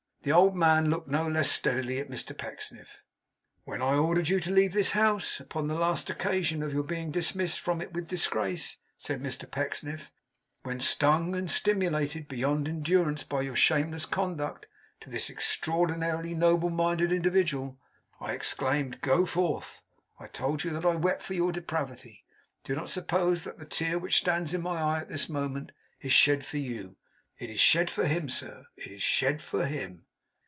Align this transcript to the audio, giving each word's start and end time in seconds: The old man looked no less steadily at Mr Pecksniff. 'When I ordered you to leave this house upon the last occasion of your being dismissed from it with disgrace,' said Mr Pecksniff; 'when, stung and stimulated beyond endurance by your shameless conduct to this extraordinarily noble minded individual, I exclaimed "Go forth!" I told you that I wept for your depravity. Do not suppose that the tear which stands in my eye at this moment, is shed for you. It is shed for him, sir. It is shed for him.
The 0.23 0.31
old 0.31 0.55
man 0.55 0.91
looked 0.91 1.07
no 1.07 1.25
less 1.27 1.49
steadily 1.49 1.97
at 1.97 2.07
Mr 2.07 2.37
Pecksniff. 2.37 3.01
'When 3.63 3.81
I 3.81 3.95
ordered 3.95 4.27
you 4.27 4.39
to 4.41 4.51
leave 4.51 4.71
this 4.73 4.91
house 4.91 5.39
upon 5.39 5.67
the 5.67 5.73
last 5.73 6.11
occasion 6.11 6.61
of 6.61 6.71
your 6.71 6.83
being 6.83 7.09
dismissed 7.09 7.59
from 7.59 7.81
it 7.81 7.91
with 7.91 8.07
disgrace,' 8.07 8.77
said 8.99 9.19
Mr 9.23 9.49
Pecksniff; 9.49 10.11
'when, 10.61 10.79
stung 10.79 11.33
and 11.35 11.49
stimulated 11.49 12.27
beyond 12.27 12.67
endurance 12.67 13.23
by 13.23 13.41
your 13.41 13.55
shameless 13.55 14.05
conduct 14.05 14.67
to 14.99 15.09
this 15.09 15.27
extraordinarily 15.27 16.35
noble 16.35 16.69
minded 16.69 17.11
individual, 17.11 17.79
I 18.19 18.33
exclaimed 18.33 19.01
"Go 19.01 19.25
forth!" 19.25 19.81
I 20.19 20.27
told 20.27 20.63
you 20.63 20.69
that 20.69 20.85
I 20.85 20.93
wept 20.97 21.23
for 21.23 21.33
your 21.33 21.51
depravity. 21.51 22.25
Do 22.63 22.75
not 22.75 22.91
suppose 22.91 23.43
that 23.43 23.57
the 23.57 23.65
tear 23.65 23.97
which 23.97 24.17
stands 24.17 24.53
in 24.53 24.61
my 24.61 24.77
eye 24.83 24.99
at 24.99 25.09
this 25.09 25.29
moment, 25.29 25.71
is 25.99 26.11
shed 26.11 26.45
for 26.45 26.59
you. 26.59 26.95
It 27.39 27.49
is 27.49 27.59
shed 27.59 27.89
for 27.89 28.05
him, 28.05 28.29
sir. 28.29 28.67
It 28.77 28.91
is 28.91 29.01
shed 29.01 29.41
for 29.41 29.65
him. 29.65 30.05